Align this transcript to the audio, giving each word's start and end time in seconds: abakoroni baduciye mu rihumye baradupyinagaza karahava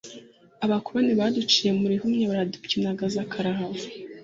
abakoroni 0.65 1.11
baduciye 1.19 1.71
mu 1.79 1.85
rihumye 1.91 2.25
baradupyinagaza 2.31 3.19
karahava 3.31 3.85